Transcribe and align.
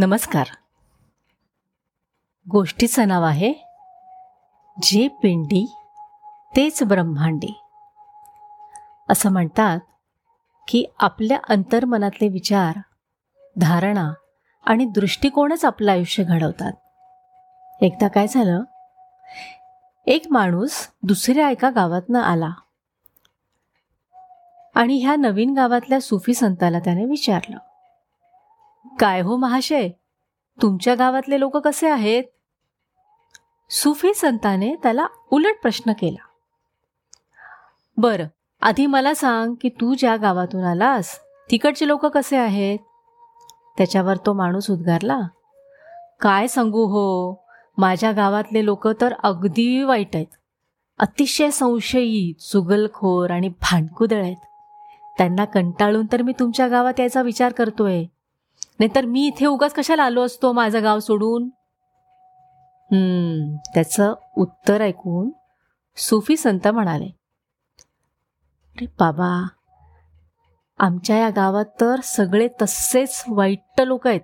नमस्कार. 0.00 0.46
गोष्टीचं 2.50 3.08
नाव 3.08 3.22
आहे 3.22 3.52
जे 4.82 5.08
पिंडी 5.08 5.74
तेच 6.56 6.82
ब्रह्मांडी. 6.82 7.60
असं 9.10 9.32
म्हणतात 9.32 9.78
की 10.68 10.84
आपल्या 10.98 11.38
अंतर्मनातले 11.48 12.28
विचार 12.28 12.80
धारणा 13.56 14.12
आणि 14.66 14.84
दृष्टिकोनच 14.84 15.64
आपलं 15.64 15.92
आयुष्य 15.92 16.24
घडवतात. 16.24 16.72
एकदा 17.82 18.08
काय 18.08 18.26
झालं? 18.26 18.62
एक 20.06 20.22
माणूस 20.30 20.88
दुसऱ्या 21.02 21.50
एका 21.50 21.70
गावातनं 21.70 22.20
आला. 22.20 22.50
आणि 24.74 24.98
ह्या 24.98 25.16
नवीन 25.16 25.54
गावातल्या 25.54 26.00
सुफी 26.00 26.34
संताला 26.34 26.78
त्याने 26.78 27.04
विचारलं. 27.04 27.58
काय 28.98 29.20
हो 29.20 29.36
महाशय? 29.36 29.88
तुमच्या 30.62 30.94
गावातले 30.94 31.40
लोक 31.40 31.56
कसे 31.56 31.88
आहेत? 31.88 32.24
सुफी 33.70 34.14
संताने 34.14 34.74
त्याला 34.74 35.06
उलट 35.30 35.62
प्रश्न 35.62 35.92
केला. 35.92 36.26
बर 37.96 38.22
आधी 38.62 38.86
मला 38.86 39.14
सांग 39.14 39.54
की 39.60 39.68
तू 39.68 39.94
ज्या 39.94 40.16
गावातून 40.16 40.64
आलास 40.64 41.20
तिकडचे 41.50 41.88
लोक 41.88 42.06
कसे 42.06 42.36
आहेत? 42.36 42.78
त्याच्यावर 43.78 44.16
तो 44.16 44.32
माणूस 44.32 44.70
उद्गारला. 44.70 45.20
काय 46.20 46.46
सांगू 46.46 46.86
हो 46.86 47.44
माझ्या 47.78 48.12
गावातले 48.12 48.64
लोक 48.64 48.88
तर 48.88 49.14
अगदी 49.22 49.82
वाईट 49.82 50.16
आहेत. 50.16 50.26
अतिशय 50.98 51.50
संशयी 51.50 52.32
चुगलखोर 52.32 53.30
आणि 53.30 53.48
भांडकुदळ 53.48 54.22
आहेत. 54.22 54.36
त्यांना 55.18 55.44
कंटाळून 55.44 56.06
तर 56.12 56.22
मी 56.22 56.32
तुमच्या 56.32 56.68
गावात 56.68 57.00
यायचा 57.00 57.22
विचार 57.22 57.52
करतोय. 57.52 58.04
नाहीतर 58.80 59.04
मी 59.04 59.26
इथे 59.26 59.46
उगाच 59.46 59.72
कशाला 59.74 60.02
आलो 60.02 60.24
असतो 60.24 60.52
माझं 60.52 60.82
गाव 60.82 60.98
सोडून? 61.00 61.48
त्याचं 63.74 64.14
उत्तर 64.36 64.80
ऐकून 64.80 65.30
सुफी 65.96 66.36
संत 66.36 66.68
म्हणाले 66.68 67.06
अरे 68.76 68.86
बाबा 69.00 69.30
आमच्या 70.78 71.16
या 71.18 71.30
गावात 71.30 71.64
तर 71.80 72.00
सगळे 72.00 72.48
तसेच 72.62 73.22
वाईट 73.28 73.80
लोक 73.80 74.06
आहेत. 74.06 74.20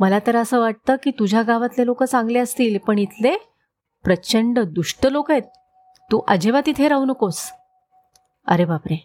मला 0.00 0.18
तर 0.26 0.36
असं 0.36 0.60
वाटतं 0.60 0.96
की 1.02 1.10
तुझ्या 1.10 1.42
गावातले 1.42 1.86
लोक 1.86 2.02
चांगले 2.02 2.38
असतील 2.38 2.78
पण 2.78 2.98
इथले 2.98 3.36
प्रचंड 4.04 4.58
दुष्ट 4.58 5.06
लोक 5.06 5.30
आहेत. 5.30 5.42
तू 6.10 6.20
अजिबात 6.28 6.68
इथे 6.68 6.88
राहू 6.88 7.04
नकोस. 7.04 7.42
अरे 8.46 8.64
बापरे. 8.64 8.96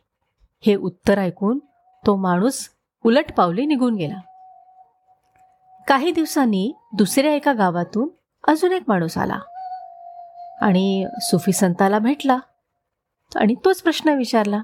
हे 0.63 0.75
उत्तर 0.75 1.19
ऐकून 1.19 1.59
तो 2.03 2.15
माणूस 2.15 2.67
उलट 3.05 3.31
पावली 3.37 3.65
निघून 3.65 3.95
गेला. 3.95 4.19
काही 5.87 6.11
दिवसांनी 6.11 6.73
दुसऱ्या 6.93 7.33
एका 7.33 7.53
गावातून 7.53 8.09
अजून 8.47 8.71
एक 8.71 8.83
माणूस 8.87 9.17
आला. 9.17 9.39
आणि 10.61 11.07
सुफी 11.21 11.51
संताला 11.51 11.99
भेटला. 11.99 12.37
आणि 13.35 13.55
तोच 13.65 13.81
प्रश्न 13.81 14.09
विचारला 14.09 14.61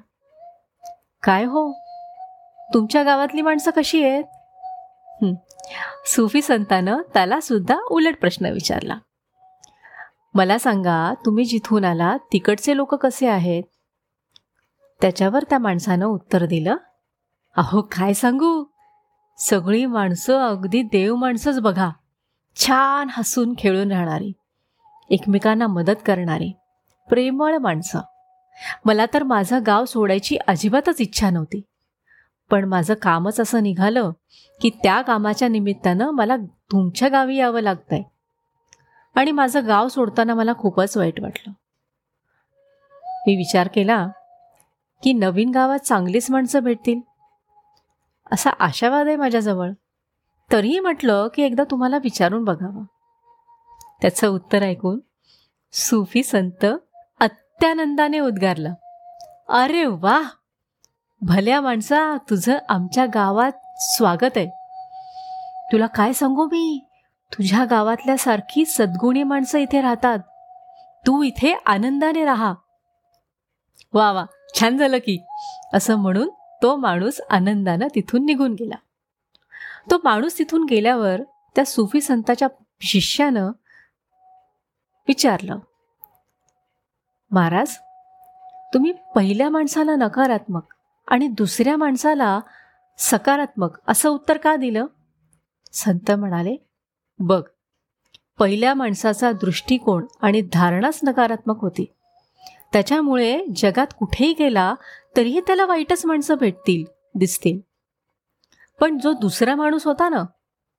काय 1.23 1.43
हो? 1.43 1.71
तुमच्या 2.73 3.03
गावातली 3.03 3.41
माणसं 3.41 3.71
कशी 3.71 4.03
आहेत? 4.03 4.23
सुफी 6.05 6.41
संतानं 6.41 7.01
त्याला 7.13 7.39
सुद्धा 7.39 7.77
उलट 7.91 8.19
प्रश्न 8.19 8.45
विचारला 8.45 8.97
मला 10.33 10.57
सांगा 10.57 11.13
तुम्ही 11.25 11.45
जिथून 11.45 11.85
आला 11.85 12.17
तिकडचे 12.17 12.77
लोक 12.77 12.95
कसे 12.95 13.27
आहेत? 13.27 13.63
त्याच्यावर 15.01 15.43
त्या 15.49 15.59
माणसानं 15.59 16.05
उत्तर 16.05 16.45
दिलं 16.45 16.75
अहो 17.57 17.81
काय 17.81 18.13
सांगू? 18.13 18.70
सगळी 19.49 19.85
माणसं 19.85 20.47
अगदी 20.49 20.81
देव 20.81 21.15
माणसंच 21.15 21.59
बघा. 21.59 21.89
छान 22.55 23.07
हसून 23.11 23.53
खेळून 23.57 23.91
राहणारी. 23.91 24.31
एकमेकांना 25.09 25.67
मदत 25.67 25.95
करणारी. 26.05 26.51
प्रेमळ 27.09 27.57
माणसं. 27.57 27.99
मला 28.85 29.05
तर 29.13 29.23
माझं 29.23 29.59
गाव 29.65 29.85
सोडायची 29.85 30.37
अजिबातच 30.47 31.01
इच्छा 31.01 31.29
नव्हती. 31.29 31.61
पण 32.51 32.65
माझं 32.65 32.93
कामच 32.93 33.39
असं 33.39 33.63
निघालं 33.63 34.11
की 34.61 34.69
त्या 34.69 35.01
कामाच्या 35.01 35.47
निमित्तानं 35.47 36.11
मला 36.11 36.37
तुमच्या 36.71 37.07
गावी 37.07 37.35
यावं 37.35 37.61
लागतंय. 37.61 38.01
आणि 39.15 39.31
माझं 39.31 39.67
गाव 39.67 39.87
सोडताना 39.87 40.33
मला 40.33 40.53
खूपच 40.57 40.97
वाईट 40.97 41.21
वाटलं. 41.21 41.53
मी 43.27 43.35
विचार 43.35 43.67
केला 43.67 44.07
की 45.03 45.13
नवीन 45.13 45.49
गावात 45.49 45.79
चांगलीच 45.79 46.31
माणसं 46.31 46.59
भेटतील? 46.59 47.10
असा 48.31 48.49
आशावाद 48.49 49.07
आहे 49.07 49.15
माझ्याजवळ. 49.15 49.71
तरीही 50.51 50.79
म्हटलं 50.79 51.27
की 51.33 51.41
एकदा 51.41 51.63
तुम्हाला 51.71 51.97
विचारून 51.97 52.43
बघावं. 52.43 52.83
त्याचं 54.01 54.27
उत्तर 54.27 54.63
ऐकून 54.63 54.99
सुफी 55.71 56.23
संत 56.23 56.65
अत्यानंदाने 57.19 58.19
उद्गारलं. 58.19 58.73
अरे 59.49 59.85
वा 59.85 60.21
भल्या 61.21 61.61
माणसा 61.61 62.17
तुझं 62.17 62.57
आमच्या 62.69 63.05
गावात 63.05 63.51
स्वागत 63.79 64.37
आहे. 64.37 64.47
तुला 65.71 65.87
काय 65.87 66.13
सांगू 66.13 66.45
मी? 66.45 66.85
तुझ्या 67.33 67.65
गावातल्या 67.65 68.17
सारखी 68.17 68.65
सद्गुणी 68.65 69.23
माणसं 69.23 69.59
इथे 69.59 69.81
राहतात. 69.81 70.19
तू 71.07 71.23
इथे 71.23 71.57
आनंदाने 71.65 72.25
राहा. 72.25 72.53
वा 73.93 74.11
वा 74.11 74.25
छान 74.59 74.77
झालं 74.77 74.97
की 74.97 75.23
असं 75.73 75.95
म्हणून 75.95 76.29
तो 76.61 76.75
माणूस 76.75 77.21
आनंदानं 77.29 77.87
तिथून 77.95 78.25
निघून 78.25 78.53
गेला. 78.53 78.75
तो 79.91 80.01
माणूस 80.03 80.37
तिथून 80.39 80.65
गेल्यावर 80.69 81.21
त्या 81.55 81.65
सुफी 81.65 82.01
संताच्या 82.01 82.47
शिष्यानं 82.81 83.51
विचारलं 85.07 85.57
महाराज 87.31 87.75
तुम्ही 88.73 88.93
पहिल्या 89.15 89.49
माणसाला 89.49 89.95
नकारात्मक 89.95 90.73
आणि 91.07 91.27
दुसऱ्या 91.27 91.77
माणसाला 91.77 92.39
सकारात्मक 92.97 93.69
असं 93.87 94.09
उत्तर 94.09 94.37
का 94.37 94.55
दिलं? 94.55 94.85
संत 95.73 96.11
म्हणाले 96.11 96.55
बघ 97.19 97.43
पहिल्या 98.39 98.73
माणसाचा 98.73 99.31
दृष्टिकोन 99.31 100.05
आणि 100.21 100.41
धारणाच 100.53 100.99
नकारात्मक 101.03 101.61
होती. 101.61 101.85
त्याच्यामुळे 102.73 103.45
जगात 103.55 103.87
कुठेही 103.99 104.33
गेला 104.39 104.75
तरीही 105.17 105.41
त्याला 105.41 105.65
वाईटच 105.65 106.05
माणसं 106.05 106.35
भेटतील 106.35 106.85
दिसतील. 107.15 107.59
पण 108.79 108.97
जो 108.97 109.13
दुसरा 109.13 109.55
माणूस 109.55 109.85
होता 109.85 110.09
ना 110.09 110.23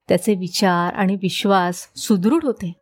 त्याचे 0.08 0.34
विचार 0.34 0.94
आणि 0.94 1.14
विश्वास 1.14 1.88
सुदृढ 1.96 2.44
होते. 2.44 2.72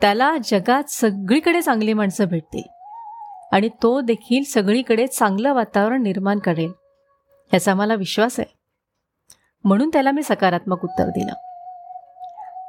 त्याला 0.00 0.36
जगात 0.44 0.90
सगळीकडे 0.90 1.62
चांगली 1.62 1.92
माणसं 1.92 2.24
भेटतील 2.24 2.68
आणि 3.52 3.68
तो 3.82 4.00
देखील 4.00 4.42
सगळीकडे 4.44 5.06
चांगलं 5.06 5.54
वातावरण 5.54 6.02
निर्माण 6.02 6.38
करेल 6.38 6.72
याचा 7.54 7.74
मला 7.74 7.94
विश्वास 7.94 8.40
आहे. 8.40 8.54
म्हणून 9.64 9.88
त्याला 9.88 10.10
मी 10.10 10.22
सकारात्मक 10.22 10.84
उत्तर 10.84 11.08
दिलं. 11.08 11.32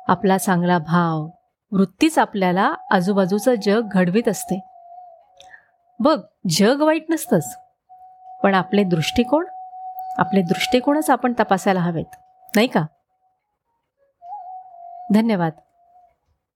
आपला 0.07 0.37
चांगला 0.37 0.77
भाव 0.77 1.27
वृत्तीच 1.71 2.19
आपल्याला 2.19 2.73
आजूबाजूचं 2.91 3.55
जग 3.55 3.81
घडवीत 3.91 4.27
असते. 4.27 4.72
बघ 5.99 6.21
जग 6.49 6.81
वाईट 6.81 7.05
नसतंच. 7.09 7.57
पण 8.43 8.53
आपले 8.53 8.83
दृष्टिकोन 8.83 9.45
आपले 10.17 10.41
दृष्टिकोनच 10.41 11.09
आपण 11.09 11.33
तपासायला 11.39 11.79
हवेत. 11.79 12.15
नाही 12.55 12.67
का? 12.67 12.85
धन्यवाद. 15.13 15.51